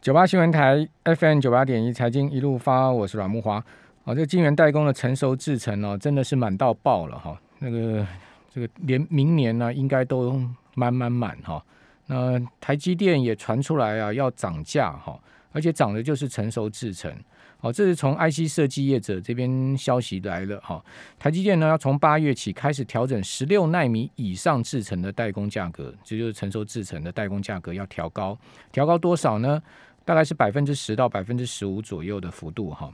[0.00, 3.56] 九八新闻台 FM 九八点一财经一路发，我是阮木华。
[4.04, 7.36] 哦，这个晶圆代工的成熟制程哦，真的是满到爆了哈。
[7.58, 8.06] 那个
[8.48, 10.40] 这个连明年呢，应该都
[10.74, 11.60] 满满满哈。
[12.06, 15.18] 那台积电也传出来啊，要涨价哈，
[15.50, 17.12] 而且涨的就是成熟制程。
[17.60, 20.80] 好，这是从 IC 设计业者这边消息来了哈。
[21.18, 28.38] 台积电呢，要从八月起开始调整十六纳米以上制成的代工价格，这就是成熟制成的代工价格要调高，
[28.70, 29.60] 调高多少呢？
[30.04, 32.92] 大概是百分之十到百分之十五左右的幅度哈。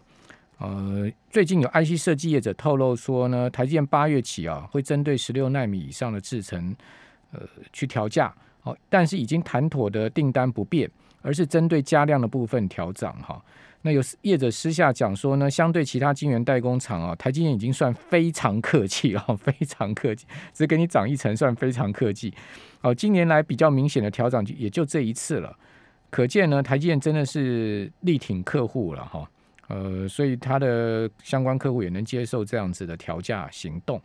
[0.58, 6.74] 呃，最近有 IC 设计业者透露说呢，台积电八月起啊，会针对十六纳米以上的制程，
[7.32, 8.34] 呃，去调价。
[8.64, 13.40] 好，但是已经谈妥的订单不变，而是针对加量的部分调涨哈。
[13.82, 22.32] 那有业者私下讲说呢，相对其他晶圆代工厂啊，台积电已经算非常客气了， 非常客气，只给你涨一层算非常客气。
[22.80, 25.54] 哦，今年来比较明显的调整也就这一次了，
[26.08, 29.30] 可见呢，台积电真的是力挺客户了哈。
[29.68, 34.00] 呃，所以他的相关客户也能接受这样子的调价行动。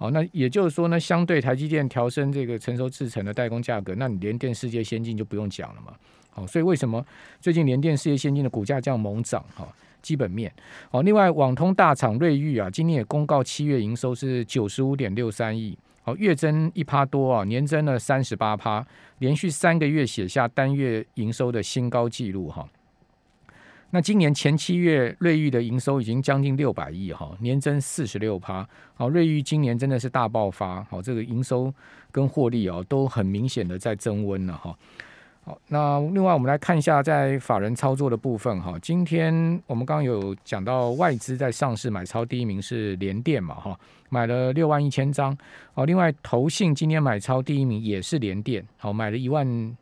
[0.00, 5.92] 哦，那也就是说呢，相对台积电调升这个成熟制成的代工价格，那你联电、世界先进就不用讲了嘛。
[6.30, 7.04] 好，所以为什么
[7.38, 9.44] 最近联电、世界先进的股价这样猛涨？
[9.54, 9.68] 哈，
[10.00, 10.50] 基本面。
[10.90, 18.82] 好，另外网通大厂瑞昱啊，今天也公告七月营收是九十五点六三亿，好，月增一趴多啊，年增了三十八趴，
[19.18, 22.66] 连续三个月写下单月营收的新高纪录哈。
[23.92, 28.64] 那今年前七月瑞昱的营收已经将近六百亿哈，年增四十六趴。
[28.94, 31.74] 好，瑞昱今年真的是大爆发，好，这个营收
[32.12, 34.76] 跟获利哦都很明显的在增温了哈。
[35.42, 38.78] 好，那另外我们来看一下在法人操作的部分哈。
[38.80, 43.76] 今天我们刚有讲到外资在上市买超第一名是联电嘛哈，
[44.08, 45.36] 买了六万一千张。
[45.74, 49.76] 好，另外投信今天买超第一名也是联电，好，买了一万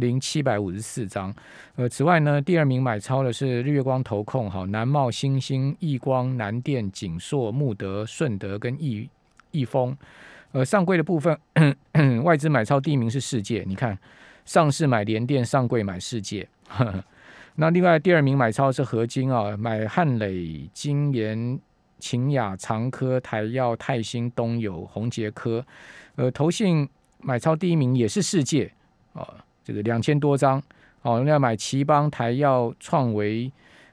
[0.00, 1.32] 零七百五十四张。
[1.76, 9.08] 呃，此外呢，第二名买超的是日月光投控，好，南茂、星星、易光、南电、景硕、穆德、顺德跟易
[9.50, 9.96] 易丰。
[10.52, 11.38] 呃，上柜的部分
[12.24, 13.96] 外资买超第一名是世界，你看。
[14.46, 16.48] 上市买联电，上柜买世界。
[17.54, 21.60] 那另外第二名买超是合金啊，买汉磊、金研、
[22.00, 25.64] 秦雅、长科、台药、泰兴、东友、宏杰科。
[26.16, 26.88] 呃，投信
[27.20, 28.72] 买超第一名也是世界
[29.12, 30.62] 啊，这个两千多张。
[31.02, 33.50] 哦，另外买奇邦、台药、创维、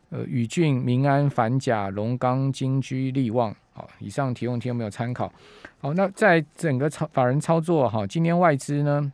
[0.10, 3.56] 呃宇峻、民安、反甲、龙钢、金居、利旺。
[3.74, 5.32] 好，以上提供听有没有参考？
[5.80, 9.12] 好，那在整个操法人操作哈，今天外资呢？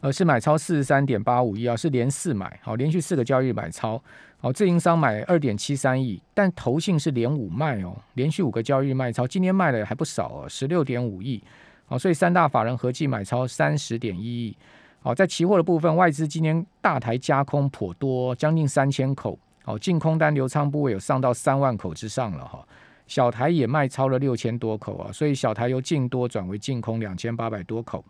[0.00, 4.02] 呃，是买超四十三点八五亿啊，是连四买，好，连续四个交易日买超，
[4.40, 11.40] 好，自营商买二点七三亿，但投信是连五卖哦，连续五个交易日卖超，今天卖的还不少哦，十六点五亿，
[11.86, 14.56] 好，所以三大法人合计买超三十点一亿，
[15.04, 22.64] 好，在期货的部分，外资今天大台加空颇多，将近三千口，好，净空单流仓部位有上到三万口之上了哈，
[23.08, 28.04] 小台也卖超了六千多口啊，所以小台由净多转为净空两千八百多口。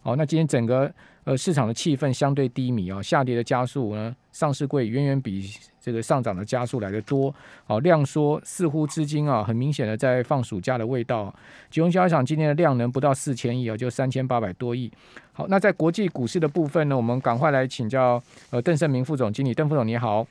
[0.00, 0.90] 好，那今天整个
[1.24, 5.50] 呃市场的气氛相对低迷啊，下跌的加速呢，上市柜远远比
[5.80, 7.34] 这个上涨的加速来的多。
[7.66, 11.34] 好，量缩似乎资金啊，很明显的在放暑假的味道。
[11.68, 14.90] 金融交易场今天的量能不到四千亿啊，就三千八百多亿。
[15.32, 20.26] 好，那在国际股市的部分呢，我们赶快来请教呃邓胜明副总经理，邓副总你好。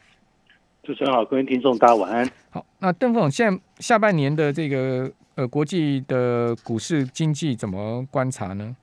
[0.81, 2.27] 主持人好，各位听众大家晚安。
[2.49, 8.75] 好，那邓副总现在下半年的这个呃国际的股市经济怎么观察呢？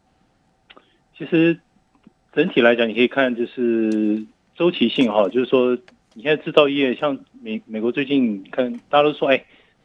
[1.24, 1.58] 其实
[2.32, 4.24] 整体来讲，你可以看就是
[4.54, 5.74] 周期性哈，就是说
[6.14, 9.44] 你现在制造业像美美国最近看大家都说哎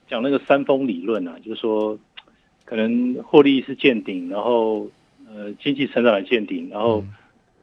[0.10, 1.98] 讲那个三峰理论啊，就是说
[2.66, 4.90] 可能获利是见顶，然后
[5.28, 7.04] 呃经济成长的见顶，然后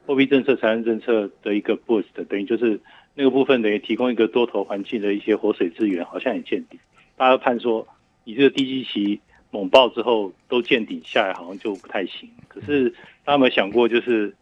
[0.05, 2.79] 货币政策、财政政策的一个 boost，等于就是
[3.13, 6.79] 那个部分等于提供一个多头环境的一些活水资源，好像也见顶。
[7.15, 7.87] 大家判说
[8.23, 9.19] 你这个低基期
[9.51, 12.29] 猛爆之后都见顶下来，好像就不太行。
[12.47, 12.93] 可是
[13.27, 14.33] 大家有没有想过，就是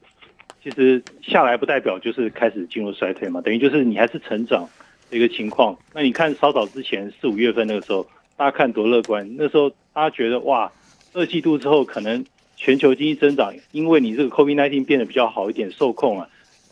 [0.61, 3.41] 其实下来不代表就是开始进入衰退嘛？
[3.41, 4.69] 等于就是你还是成长
[5.09, 5.75] 的一个情况。
[5.91, 8.05] 那你看稍早之前四五月份那个时候，
[8.37, 10.71] 大家看多乐观，那时候大家觉得哇，
[11.13, 12.23] 二季度之后可能
[12.55, 16.29] 全球经济增长，因为你这个 COVID-19 变得比较好一点，受控了，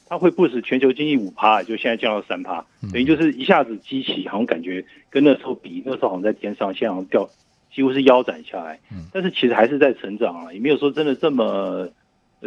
[0.08, 7.28] 它会不使全球经济五趴，就现在降到三趴，等于就是一下子激起，好像感觉跟那时候比，那时候好像在天上，现在好像掉。
[7.76, 8.80] 几乎是腰斩下来，
[9.12, 11.90] 但是其实还是在成长啊，也没有说真的这么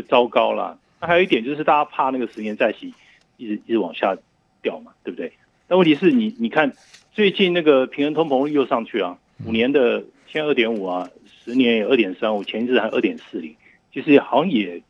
[0.03, 0.79] 糟糕啦。
[1.01, 2.95] 那还有一点就是大家怕那个十年债息
[3.37, 4.17] 一直一直往下
[4.63, 5.33] 掉嘛，对不对？
[5.69, 6.73] 但问题是你你看
[7.13, 11.11] 最近那个平衡通膨率又上去了，五年的现在二点五啊，
[11.45, 13.55] 十年也二点三五，前一阵还二点四零，
[13.93, 14.83] 其实好像也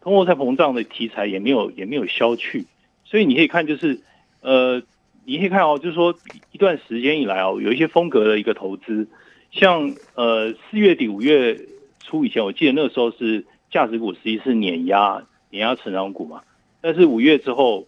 [0.00, 2.66] 通货在膨胀的题材也没有也没有消去，
[3.04, 4.00] 所以你可以看就是
[4.40, 4.82] 呃，
[5.24, 6.14] 你可以看哦，就是说
[6.52, 9.08] 一段时间以来哦，有一些风格的一个投资，
[9.50, 11.58] 像呃四月底五月
[12.00, 16.42] 初以前，我记得那个时候是价值股实际是碾压碾压成长股嘛，
[16.80, 17.86] 但是五月之后，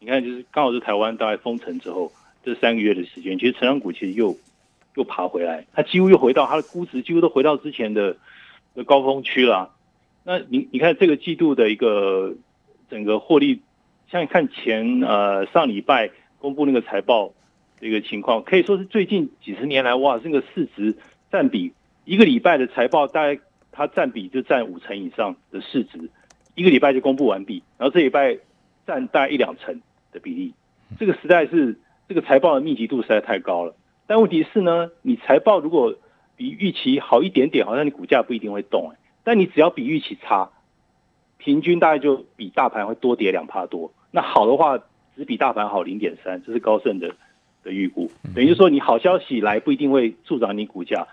[0.00, 2.12] 你看就是刚好是台湾大概封城之后
[2.44, 4.36] 这三个月的时间，其实成长股其实又
[4.94, 8.16] 又爬回来，它几乎又回到它的估值几乎都回到之前的
[8.74, 9.70] 的高峰区了。
[10.24, 12.34] 那你你看这个季度的一个
[12.90, 13.60] 整个获利，
[14.10, 17.32] 像看前呃上礼拜公布那个财报
[17.80, 20.96] 的一个情况，可以说是最近几十年来哇，这个市值
[21.30, 21.72] 占比
[22.04, 23.40] 一个礼拜的财报大概
[23.72, 26.10] 它占比就占五成以上的市值，
[26.54, 28.38] 一个礼拜就公布完毕，然后这礼拜
[28.86, 29.80] 占大概一两成
[30.12, 30.54] 的比例，
[30.98, 33.74] 这个实在是这个财报的密集度实在太高了。
[34.06, 35.96] 但问题是呢，你财报如果
[36.36, 38.98] 比预期好一点点，好像你股价不一定会动哎。
[39.24, 40.50] 但你只要比预期差，
[41.38, 43.92] 平均大概就比大盘会多跌两帕多。
[44.10, 44.78] 那好的话，
[45.16, 47.14] 只比大盘好零点三，这是高盛的
[47.62, 48.10] 的预估。
[48.34, 51.06] 等于说，你好消息来不一定会助长你股价。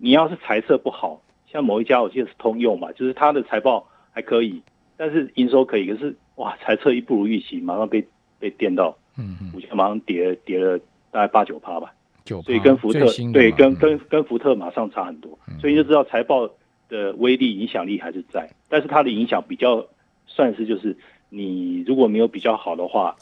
[0.00, 1.22] 你要是财测不好，
[1.52, 4.62] 像某一家我记得是通用嘛，就是它的财报还可以，
[4.96, 8.04] 但是营收可以，可是哇，财测一不如预期，马上被
[8.38, 10.78] 被电到，嗯嗯，股价马上跌跌了
[11.10, 11.92] 大概八九趴吧。
[12.24, 16.50] 九，所以跟福特对跟跟跟福特马上差很多，所以就知道财报。
[16.88, 19.86] 的威力影响力还是在，但是它的影响比较
[20.26, 20.94] 算是就是
[21.30, 23.16] 你如果没有比较好的话，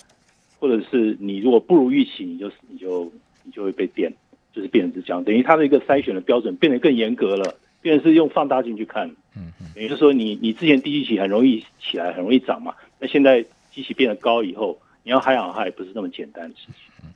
[0.58, 3.12] 或者是你如果不如预期，你就你就
[3.44, 4.12] 你就会被电，
[4.52, 16.74] 就是变成是这样，等于它的一个筛选的标准变得更严格了，变成是用放大镜去看，嗯嗯，等于是说你你之前第一期很容易起来，很容易涨嘛，那现在机器变得高以后，你要嗨好它也不是那么简单的事情。
[17.02, 17.10] 嗯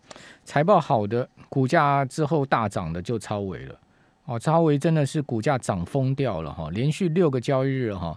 [0.45, 3.81] 财报好的股价之后大涨的就超维了。
[4.27, 8.15] 哦，超维真的是股价涨疯掉了哈，连续六个交易日哈，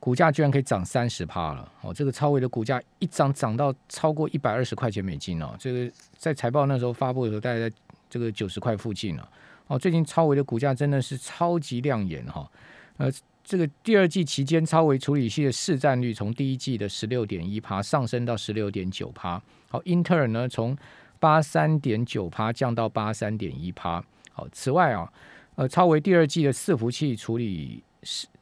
[0.00, 1.70] 股价居然可以涨三十趴了。
[1.82, 7.76] 哦，这个超维的股价一涨涨到超过一百二十块钱美金哦，这个在财报那时候发布的时候，大概在
[8.08, 9.22] 这个九十块附近了。
[9.22, 9.28] 哦，
[9.68, 12.50] 哦最近超维的股价真的是超级亮眼哈。
[12.96, 13.08] 呃，
[13.44, 19.40] 这个第二季期间，超维处理器的市占率从第一季的十六点一趴上升到十六点九趴。
[19.68, 20.76] 好，英特尔呢从
[21.20, 24.04] 八三点九趴降到八三点一趴。
[24.32, 25.12] 好，此外啊，
[25.54, 27.82] 呃，超维第二季的伺服器处理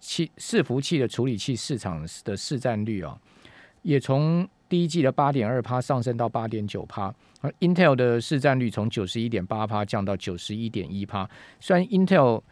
[0.00, 3.18] 器伺服器的处理器市场的市占率啊，
[3.82, 11.28] 也从第一季的八点二趴上升到八点九趴，而 Intel 的市占率从九十一点八趴降到九十一点一趴。
[11.60, 12.42] 虽然 Intel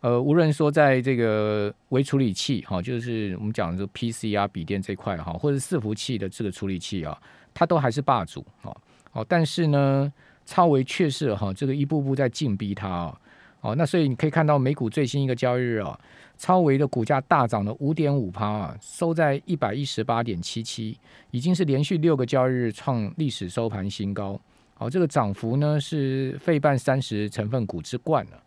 [0.00, 7.16] 呃，无论说在这个微处理器哈，就是我们讲的 PC 啊、笔电这块哈，或者伺服器的这个处理器啊，
[7.54, 8.76] 它都还是霸主哦。
[9.12, 10.12] 哦，但是呢。
[10.44, 13.16] 超维确实哈，这个一步步在进逼它哦，
[13.62, 15.98] 哦，那所以你可以看到美股最新一个交易日啊，
[16.36, 20.98] 超维的股价大涨了五点五趴啊，收在一百一十八点七七，
[21.30, 24.38] 已经是连续六个交易日创历史收盘新高。
[24.74, 28.42] 好，这个涨幅呢是费半三十成分股之冠了。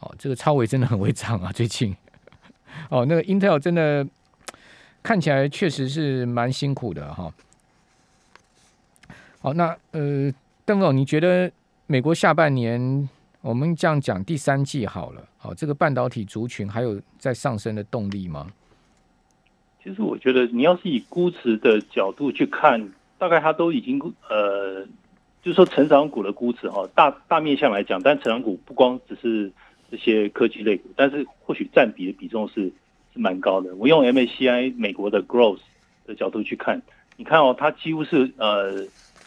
[0.00, 1.94] 哦，这个超维真的很会涨啊，最近。
[2.90, 4.06] 哦，那个 Intel 真的
[5.02, 7.32] 看起来确实是蛮辛苦的哈。
[9.40, 10.32] 好，那呃。
[10.68, 11.48] 邓总，你觉得
[11.86, 13.08] 美国下半年
[13.46, 18.48] 我们这样讲第三季好了，好，这个半导体族群还有在上升的动力吗？
[19.80, 24.84] 其实我觉得，你要是以估值的角度去看，大概它都已经呃，
[25.42, 29.52] 就是说成长股的估值哈，大大面向来讲，但成长股不光只是
[29.92, 32.64] 这些科技类股，但是或许占比的比重是
[33.14, 33.72] 是蛮高的。
[33.76, 35.60] 我用 MACI 美国的 Growth
[36.04, 36.82] 的角度去看，
[37.16, 38.84] 你看哦，它几乎是呃。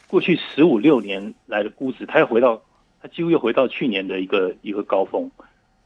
[0.10, 2.60] 过去十五六年来的估值，它又回到，
[3.02, 5.32] 它几乎又回到去年的一个一个高峰。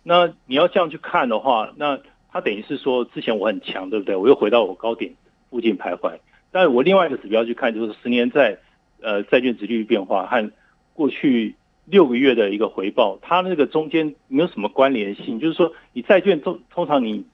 [0.03, 1.99] 那你要这样去看的话，那
[2.31, 4.15] 它等于是说，之前我很强，对不对？
[4.15, 5.13] 我又回到我高点
[5.49, 6.19] 附近徘徊。
[6.51, 8.57] 但我另外一个指标去看，就是十年在
[9.01, 10.51] 呃债券值率变化和
[10.93, 11.55] 过去
[11.85, 15.39] 六个月的一个回报，它那个中间没有什么关联性。
[15.39, 17.25] 就是说，你债券通通常你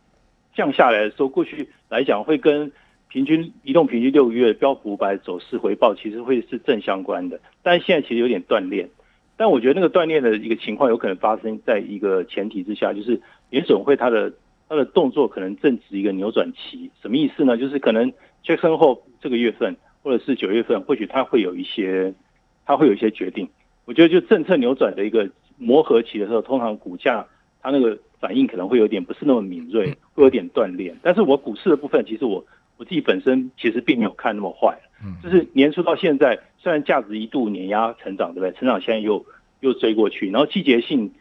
[0.56, 2.72] 降下来的时候，过去来讲会跟。
[3.12, 8.88] 平均移动平均六个月标普五百走势回报其实会是正相关的，但是现在其实有点断裂。
[9.40, 14.34] 但我觉得那个断裂的一个情况有可能发生在一个前提之下，就是联总会它的
[14.68, 16.92] 它的动作可能正值一个扭转期。
[17.02, 17.56] 什么意思呢？
[17.56, 18.12] 就是可能
[18.44, 22.14] Jackson 后这个月份或者是九月份，或许它会有一些
[22.66, 23.48] 它会有一些决定。
[23.86, 27.26] 我觉得就政策扭转的一个磨合期的时候，通常股价
[27.62, 30.94] 它那个反应可能会有点不是那么敏锐，会有点断裂。
[31.02, 32.46] 但是我股市的部分，其实我。
[32.80, 38.52] 我自己本身其实并没有看那么坏，嗯，就是年初到现在，虽然价值一度碾压成长，对不对？
[38.58, 39.26] 成长现在又
[39.60, 41.12] 又追过去，然后季节性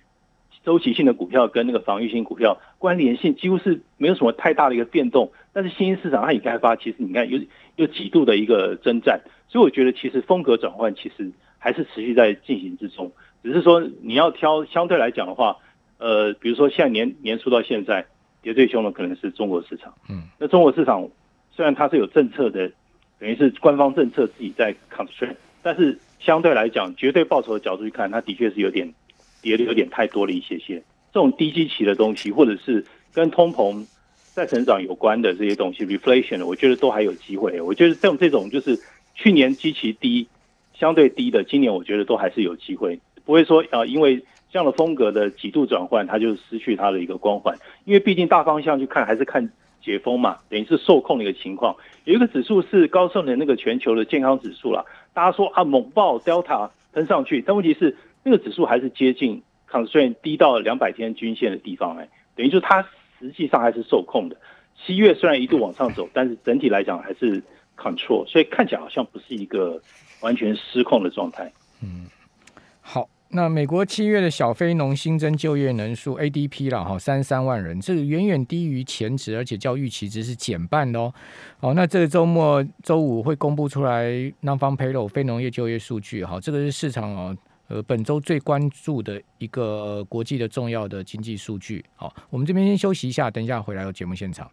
[0.65, 7.41] 周期性的股票跟那个防御性股票关联性几乎是没有什么太大的一个变动，但是新兴市场它已开发，其实你看有
[7.75, 13.11] 有几度的一个征战，所以我觉得其实风格转换其实还是持续在进行之中，
[13.43, 15.57] 只是说你要挑相对来讲的话，
[15.99, 18.07] 呃，比如说现在年年初到现在
[18.43, 21.09] 跌最凶的可能是中国市场，嗯，那中国市场
[21.59, 22.71] 虽然它是有政策的，
[23.19, 28.95] 等于是官方政策自己在 constrain，但是相对来讲绝对报酬的角度去看，它的确是有点。
[29.41, 33.87] 跌的有点太多了一些些，这种低基期的东西，或者是跟通膨
[34.35, 37.61] 在成长有关的这些东西，reflation，我觉得都还有机会。
[37.61, 38.77] 我觉得像这种就是
[39.15, 40.27] 去年基期低、
[40.75, 44.17] 相对低的，今年我觉得都还是有机会，不会说啊，因为
[44.51, 47.57] 这样的风格的几度转换，它就失去它的一个光环。
[47.85, 49.49] 因为毕竟大方向去看，还是看
[49.89, 51.75] 解封嘛，等于是受控的一个情况。
[52.05, 57.97] 有一个指数是高盛的那个全球的健康指数了，大家说啊猛爆 Delta 喷上去，但问题是。
[58.25, 62.87] 这个指数还是接近 constraint 低到两百天均线的地方，哎，等于说它
[63.19, 64.37] 实际上还是受控的。
[64.77, 67.43] 七月虽然一度往上走，但是整体来讲还是
[67.75, 69.81] control，所以看起来好像不是一个
[70.21, 71.51] 完全失控的状态。
[71.81, 72.07] 嗯，
[72.83, 73.09] 好。
[73.31, 81.13] 那美国七月的小非农新增就业人数 ADP 了哈，三十三万人，这个远远低于前值，而且较预期值是减半的哦。
[81.59, 84.09] 好，那这个周末周五会公布出来
[84.43, 87.37] non-farm payroll 非农业就业数据，哈，这个是市场哦。
[87.69, 91.85] 呃，本周最关注的一个国际的重要的经济数据。
[91.97, 94.51] 好，我们这边先休息一下，等一下回来有节目现场。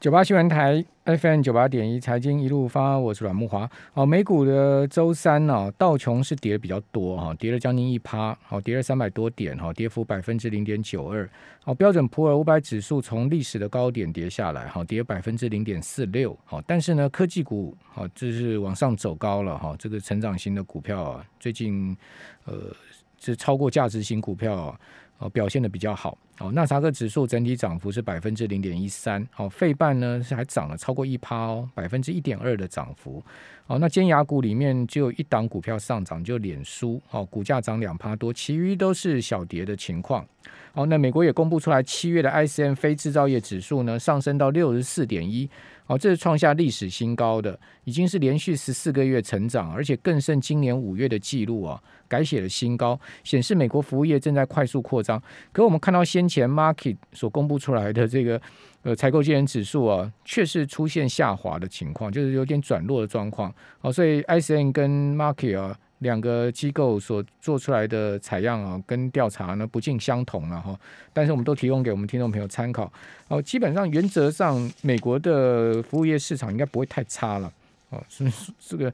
[0.00, 3.70] 九八新闻台 FM 九八点一财经一路发，我是阮木华。
[3.92, 11.28] 好，美股的周三呢，道琼是跌的比较多哈，跌了将近一趴，好，跌了三百多点哈，跌幅百分之零点九二。
[11.62, 16.34] 好，标准普尔五百指数从历史的高点跌下来，好，跌百分之零点四六。
[16.46, 21.94] 好，但是呢，科技股好，这是往上走高了哈，这个成长型的股票啊，最近
[22.46, 22.54] 呃，
[23.20, 24.74] 是超过价值型股票。
[25.18, 26.16] 哦，表现的比较好。
[26.40, 29.24] 哦，纳萨克指数整体涨幅是百分之零点一三。
[29.30, 33.22] 好，费半呢是还涨了超过一趴哦，百分之一点二的涨幅。
[33.66, 37.00] 哦，那尖牙股里面只有一档股票上涨，就脸书。
[37.10, 40.26] 哦，股价涨两趴多，其余都是小跌的情况。
[40.72, 45.48] 好，那美国也公布出来，七月的 ICM 非制造业指数呢上升到六十四点一。
[45.86, 55.20] 哦，这是创下历史新高，的已经是连续十四个月成长，而且更胜今年五月的记录啊，改写了新高，显示美国服务业正在快速扩张。
[55.50, 58.40] 可我们看到先前 Market 所公布出来的这个
[58.84, 63.52] 呃采购经理指数啊，确实出现下滑的情况，就是有点转弱的状况。
[63.80, 65.76] 哦，所以 ICN 跟 Market 啊。
[66.00, 70.74] 两个机构所做出来的采样啊，跟调查呢不尽相同了哈，
[71.12, 72.90] 但是我们都提供给我们听众朋友参考
[73.28, 73.42] 哦。
[73.42, 77.52] 基本上原则上，美国的服务业市场应该不会太差了
[77.90, 78.02] 哦。
[78.08, 78.24] 是
[78.58, 78.90] 这个，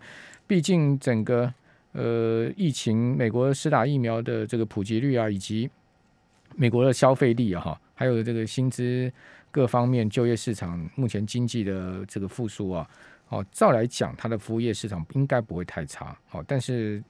[0.49, 1.49] 毕竟整个
[1.93, 5.71] 呃疫情，美国施打疫苗的这个普及率啊，以及
[6.57, 9.13] 美国的消费力啊，哈，还有这个薪资
[9.51, 12.89] 各方面就业市场目前经济的这个复苏啊。
[13.29, 16.17] 哦，照来讲，它的服务业市场应该不会太差。
[16.29, 17.03] 好，但是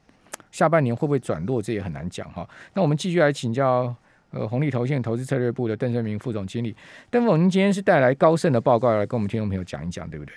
[0.50, 2.49] 下半年会不会转弱，这也很难讲哈。
[2.73, 3.95] 那我们继续来请教，
[4.31, 6.75] 呃，红利投线投资策略部的邓胜明副总经理。
[7.11, 10.35] 邓总，您今天是带来高盛的报告来跟我们听众朋友讲一讲，对不对？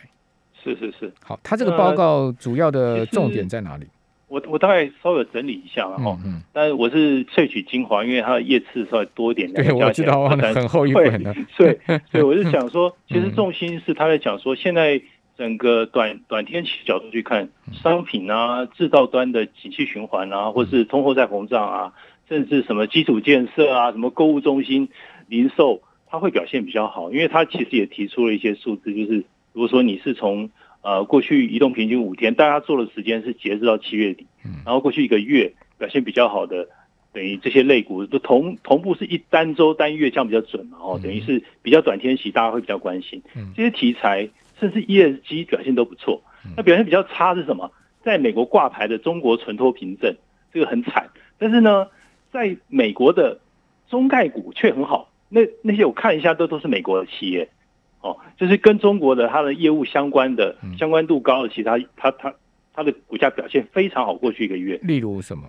[0.61, 1.13] 是是是。
[1.23, 3.87] 好，他这个报告主要的重点在哪里？
[4.29, 9.51] 我我大概稍微整理一下，然后，嗯，但是我是萃取精华，因为它的页次稍微多一点。
[9.51, 11.35] 对，我知道，很厚一本的。
[11.57, 11.77] 对，
[12.09, 15.01] 所以我是想说，其实重心是他在讲说现在。
[15.39, 21.93] 整个短短天期角度去看，商品啊、制造端的景气循环啊，或是通货在膨胀啊，
[22.27, 24.89] 甚至什么基础建设啊、什么购物中心、
[25.29, 27.13] 零售，它会表现比较好。
[27.13, 30.49] 因为它其实也提出了一些数字，就是如果说你是从
[30.81, 34.27] 呃过去移动平均五天，大家做的时间是截止到七月底，
[34.65, 36.67] 然后过去一个月表现比较好的，
[37.13, 43.21] 等于这些类股都同同步是一单周单月这样比较准嘛，哦，等于是比较短天期，大家会比较关心
[43.55, 44.29] 这些题材。
[44.59, 46.21] 甚至 ESG 表现都不错，
[46.57, 47.71] 那表现比较差是什么？
[48.03, 50.13] 在美国挂牌的中国存托凭证，
[50.51, 51.09] 这个很惨。
[51.37, 51.87] 但是呢，
[52.29, 53.39] 在美国的
[53.89, 55.09] 中概股却很好。
[55.29, 57.47] 那那些我看一下，都都是美国的企业，
[58.01, 62.33] 哦，就是跟中国的它的业务相关的、相关度高的，其他它它
[62.73, 64.13] 它的股价表现非常好。
[64.15, 65.43] 过去一个月，例如什么？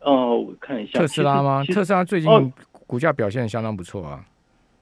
[0.00, 1.64] 呃，我看一下，特斯拉吗？
[1.64, 2.52] 特斯拉最近
[2.86, 4.24] 股价表现相当不错啊。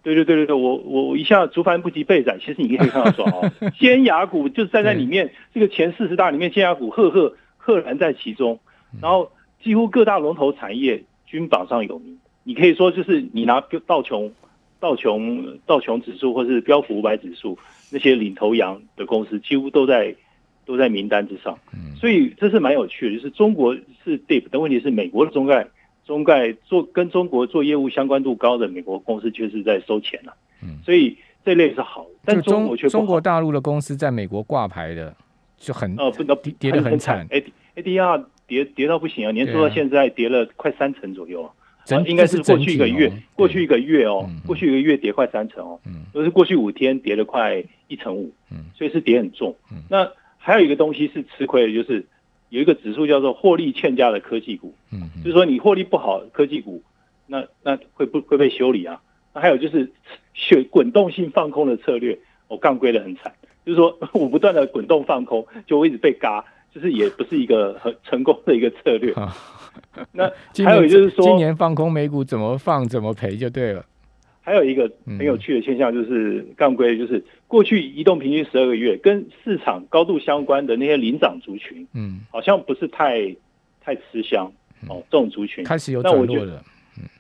[0.03, 8.61] 对对对对对，我我我一下竹凡不及被宰，其实你可以看到说哦， 尖牙股就是站在里面，这个前四十大里面尖牙股赫赫赫然在其中，
[9.01, 9.31] 然后
[9.63, 12.19] 几乎各大龙头产业均榜上有名。
[12.45, 14.33] 你可以说就是你拿道琼
[14.79, 17.59] 道琼道琼指数或是标普五百指数
[17.91, 20.15] 那些领头羊的公司，几乎都在
[20.65, 21.59] 都在名单之上。
[21.99, 25.67] 所以这是蛮有趣的，就是中国是 deep，但问题是美国的中概
[26.05, 35.15] 中概做跟中国做业务相关度高的美国公司确实在收钱了，嗯，所以这类是好，但就中国却中国大陆的公司在美国挂牌的
[35.57, 37.43] 就很呃不能跌跌得很惨，A
[37.77, 41.51] A D R 跌跌到不行啊，年初到现在跌了快三成左右啊，
[41.87, 49.79] 整应该是过去一个月，过去一个月哦过去一个月跌快三成哦，嗯都是过去五天跌了快一成五，嗯所以是跌很重嗯。
[49.89, 52.05] 那还有一个东西是吃亏的，就是
[52.49, 54.75] 有一个指数叫做获利欠佳的科技股，
[55.23, 56.83] 就是说你获利不好，科技股
[57.27, 59.01] 那那会不会被修理啊？
[59.33, 59.91] 那还有就是
[60.35, 63.33] 选滚动性放空的策略，我杠归的很惨，
[63.65, 69.15] 就是说 我不断的滚动放空，就我一直被嘎，就是也不是一个很成功的一个策略。
[70.17, 73.85] 好那 还有就是说今年放空美股怎么放怎么赔就对了，
[74.41, 83.35] 还有一个很有趣的现象就是杠规，就是过去移动平均十二个月跟市场高度相关的那些领涨族群，嗯，好像不是太
[83.81, 84.51] 太吃香
[84.89, 86.63] 哦，这种族群开始有转弱了，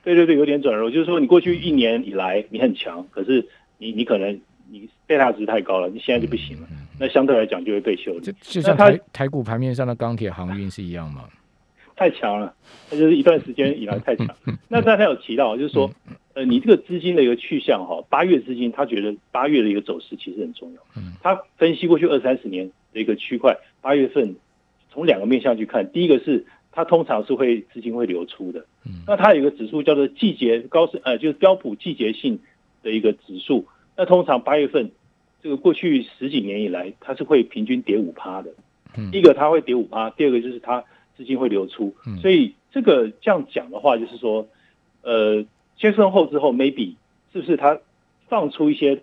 [0.03, 3.47] 对对对，有点转弱，就是说你过去一年以来你很强，可是
[3.79, 4.38] 你你可能
[4.71, 11.25] 你贝塔值太高了，你现在就不行了，那相对来讲就会被修就理，就像台台股盘面上的钢铁航运是一样嘛，
[11.97, 12.55] 太强了，
[12.91, 14.29] 那就是一段时间以来太强。
[14.69, 15.91] 那刚才有提到，就是说，
[16.35, 24.37] 呃，你这个资金的一个去向哈，八月资金他觉得八月的一个走势其实很重要嗯，他分析过去二三十年的一个区块，八月份
[24.91, 28.67] 从两个面向去看，第一个是它通常是会资金会流出的。
[28.85, 32.38] 嗯那它有一个指数叫做季节高是呃，就是标普季节性
[32.83, 33.67] 的一个指数。
[33.97, 34.91] 那通常八月份，
[35.43, 38.50] 这个过去十几年以来，它是会平均跌五趴的。
[38.99, 40.85] 嗯第一个它会跌五趴，第二个就是它
[41.17, 42.19] 资金会流出嗯。
[42.19, 44.47] 所以这个这样讲的话，就是说，
[45.03, 45.45] 呃，
[45.77, 46.95] 先升后之后，maybe
[47.33, 47.79] 是不是它
[48.29, 49.03] 放出一些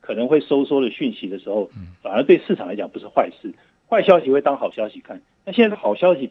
[0.00, 3.52] 可能会收缩的讯息的时候嗯，反而对市场来讲不是坏事，
[3.88, 5.20] 坏消息会当好消息看。
[5.44, 6.30] 那现在的好消息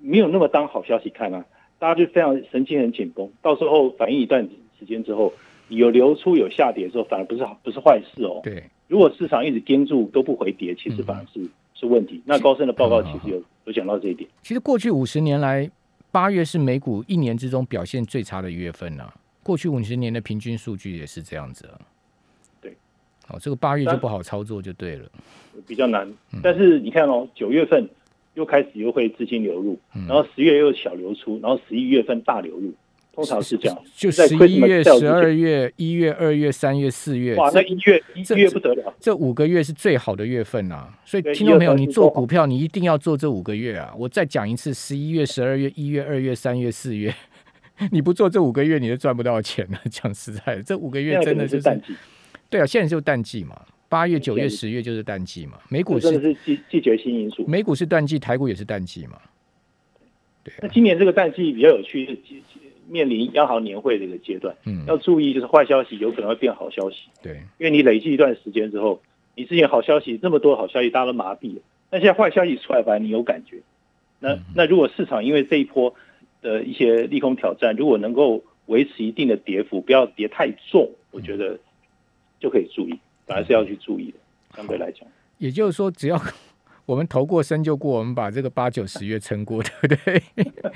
[0.00, 1.44] 没有那么当好消息看啊，
[1.78, 5.32] 大家就非常神经很紧绷，到时候反应一段时间之后，
[5.68, 8.40] 有流出有下跌的时候，反而不是好不是坏事哦。
[8.42, 12.22] 对，如果市场一直盯住都不回跌，其实反而是、是问题。
[12.24, 14.28] 那高盛的报告其实有有讲到这一点。
[14.42, 15.70] 其实过去五十年来，
[16.10, 19.12] 八月是美股一年之中表现最差的月份啊。
[19.42, 21.78] 过去五十年的平均数据也是这样子啊。
[22.60, 22.74] 对，
[23.28, 25.08] 哦，这个八月就不好操作就对了。
[25.66, 26.40] 比较难嗯。
[26.42, 27.88] 但是你看哦，九月份
[28.34, 32.72] 又开始又会资金流入，嗯然后十月又小流出，然后十一月份大流入，
[33.14, 33.78] 通常是这样。
[33.96, 38.94] 就在十一月、十二月、一月、二月、三月、四月，哇，这那一月一这月不得了。
[38.98, 43.94] 这五个月是最好的月份啊，所以对听众朋友，一二三你做股票，你一定要做这五个月啊！
[43.96, 47.14] 我再讲一次，十一月、十二月、一月、二月、三月、四月，
[47.92, 49.80] 你不做这五个月，你就赚不到钱了。
[49.90, 51.94] 讲实在的，这五个月真的就是能淡季，
[52.50, 57.44] 对啊，现在就是淡季嘛，八月、九月、十月就是淡季嘛，美股是是季季节性因素。
[57.46, 59.18] 美股是淡季，台股也是淡季嘛。
[60.42, 62.18] 对啊，那今年这个淡季比较有趣，是
[62.88, 67.08] 面临央行年会的一个阶段，嗯，要注意就是坏消息有可能会变好消息。
[67.22, 69.00] 对，因为你累积一段时间之后，
[69.34, 73.58] 你之前好消息这么多好消息，大家都麻痹了，那现在坏消息出来，反而你有感觉。
[74.20, 75.94] 那嗯那如果市场因为这一波
[76.42, 81.58] 的一些利空挑战，如果能够维持一定的跌幅，不要跌太重，我觉得
[82.40, 84.18] 就可以注意，反而是要去注意的。
[84.56, 86.16] 相对来讲，也就是说，只要
[86.86, 90.22] 我们头过身就过，我们把这个八九十月撑过， 对不对？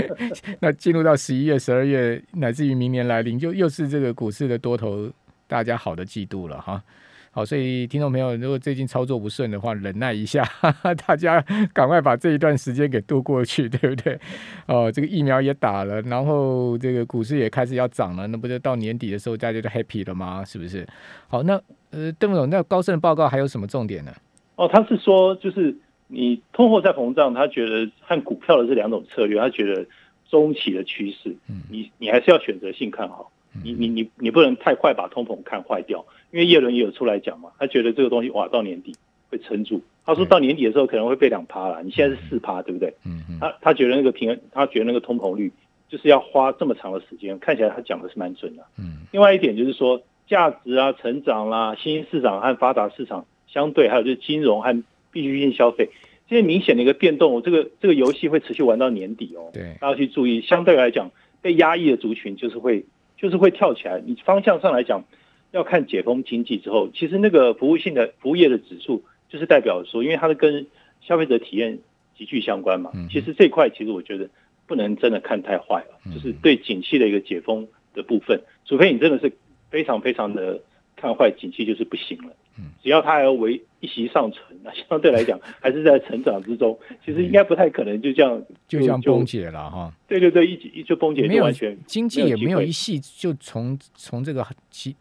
[0.60, 5.10] 那进入到十一月、十二月，乃至于明年来临，就又是这个股市的多头
[5.46, 6.82] 大家好的季度了哈。
[7.30, 11.40] 好，所以听众朋友，如果最近操作不顺的话，忍耐一下，哈 哈大家
[11.74, 14.18] 赶快把这一段时间给度过去，对不对？
[14.66, 20.42] 哦，这个疫苗也打了，然后这个股市也开始要涨了，那不就到年底的时候大家就 happy 了吗？
[20.42, 20.86] 是不是？
[21.28, 24.12] 好，那呃，邓总，那高盛的报告还有什么重点呢？
[24.56, 25.76] 哦，他是说就是
[26.08, 29.86] 你通货在膨胀，他觉得和股票的这两种策略，他觉得
[30.28, 31.62] 中期的趋势，嗯。
[31.70, 33.30] 你你还是要选择性看好，
[33.62, 38.94] 你你你你不能太快把通膨看坏掉，因为叶伦也有出来讲嘛，他觉得这个东西哇到年底
[39.30, 42.92] 会撑住，他说到年底的时候可能会被两趴了，你现在是四趴，对不对？
[43.04, 43.38] 嗯嗯。
[43.40, 45.52] 他他觉得那个平衡，他觉得那个通膨率
[45.88, 48.64] 就是要花这么长的时间，看起来他讲的是蛮准的。
[48.78, 49.06] 嗯。
[49.12, 54.82] 另外一点就是说，价值啊、成长啦、新兴市场和发达市场相对，还有就是金融和
[55.18, 55.90] 必需性消费，
[56.28, 59.50] 这些明显的一个变动，这个这个游戏会持续玩到年底哦。
[59.52, 61.10] 对，大家去注意，相对来讲，
[61.42, 62.84] 被压抑的族群就是会
[63.16, 64.00] 就是会跳起来。
[64.06, 65.04] 你方向上来讲，
[65.50, 70.66] 要看解封经济之后，其实那个服务性的服务业的指数，就是代表说，因为它是跟
[71.00, 71.78] 消费者体验
[72.16, 73.08] 极具相关嘛嗯。
[73.10, 74.30] 其实这一块，其实我觉得
[74.66, 79.32] 不能真的看太坏了，嗯就是对景气的一个解封的部分，除非你真的是
[79.70, 80.60] 非常非常的
[81.00, 82.34] 看坏景气，就是不行了。
[82.58, 89.92] 嗯只要它还要维一息尚存，那 相对来讲 还是在成长之中，其实应该不太可能就这样就这样崩解了哈。
[90.08, 94.44] 对对对，一一就崩解，没有完全经济也没有一系就从从这个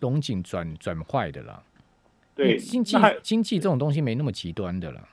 [0.02, 1.64] 龙井转转坏的了。
[2.36, 5.08] 对，经济经济这种东西没那么极端的了。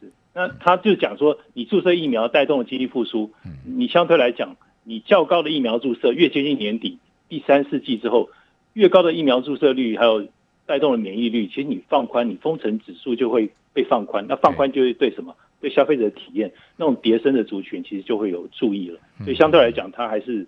[0.00, 8.30] 是，那他就讲说，你注射疫苗带动了经济复苏，嗯你相对来讲，你较高的疫苗注射越接近年底第三四季之后，
[8.76, 10.26] 越高的疫苗注射率还有
[10.66, 15.34] 带动的免疫率，其实你放宽，你封城指数就会被放宽，那放宽就会对什么？
[15.62, 19.00] 对消费者体验那种叠升的族群，其实就会有注意了。
[19.24, 20.46] 所以相对来讲，它还是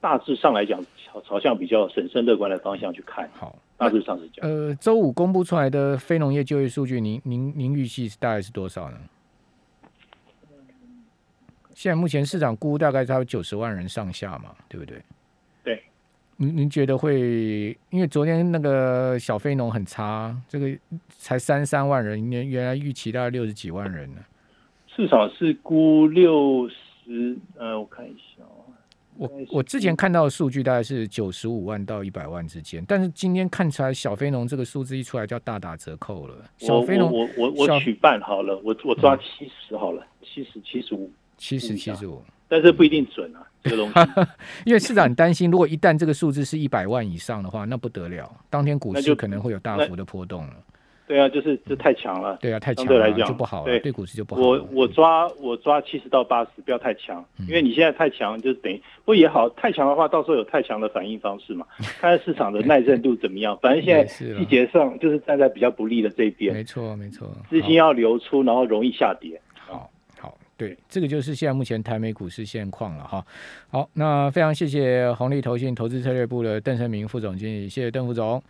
[0.00, 3.28] 大致上来讲，朝朝向比较审慎乐观的方向去看。
[3.34, 3.54] 好。
[3.76, 4.50] 大致上是这样。
[4.50, 8.96] 呃，周五公布出来的非农业就业数据，您您您预期大概是多少呢？
[11.74, 14.96] 现在目前市场估大概有九十万人上下嘛，对不对？
[14.96, 15.02] 对。
[16.40, 17.76] 您您觉得会？
[17.90, 20.70] 因为昨天那个小非农很差，这个
[21.08, 24.20] 才三三万人，原原来预期大概六十几万人呢。
[24.86, 28.44] 至少是估六十，呃，我看一下。
[29.16, 36.36] 我我之前看到的数据大概是九十五万到一百万之间，但是今天看出来小非农这个数字一出来就要大打折扣了。
[36.56, 43.94] 小非农，我我我取半好了，我我抓七十好了，七十七十五，七十七十五，但是不一定准啊，这个东西。
[44.64, 50.52] 因为市场很担心，如果一旦这个数字是一百万以上的话，那不得了，当天股市可能会有大幅的波动了。
[51.06, 52.36] 对啊，就是这太强了。
[52.38, 53.78] 对啊，太强对来讲就不好了。
[53.80, 54.42] 对股市就不好。
[54.42, 59.48] 我我抓我抓七十到八十，不要太强，因为你现在太强，就是等于不也好。
[59.48, 61.64] 太强的话，到时候有太强的反应方式嘛，
[61.98, 63.58] 看看市场的耐震度怎么样。
[63.62, 66.52] 反正现在季节上就是站在比较不利的这一边。
[66.52, 69.40] 没错没错，资金要流出，然后容易下跌。
[70.58, 73.24] 对，这个就是现在目前台美股市现况了哈。
[73.68, 78.42] 好，那非常谢谢红利投信投资策略部的邓成明副总经理，谢谢邓副总。